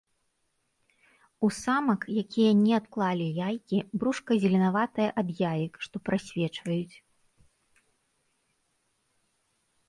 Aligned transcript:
У 1.47 1.49
самак, 1.63 2.01
якія 2.21 2.53
не 2.61 2.71
адклалі 2.81 3.27
яйкі, 3.47 3.77
брушка 4.05 4.31
зеленаватае 4.45 5.05
ад 5.23 5.29
яек, 5.51 5.73
што 5.89 5.95
прасвечваюць. 6.11 6.99